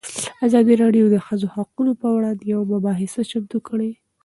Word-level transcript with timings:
ازادي 0.45 0.73
راډیو 0.83 1.05
د 1.09 1.11
د 1.13 1.17
ښځو 1.25 1.47
حقونه 1.55 1.91
پر 2.01 2.09
وړاندې 2.15 2.43
یوه 2.53 2.65
مباحثه 2.73 3.21
چمتو 3.31 3.57
کړې. 3.67 3.91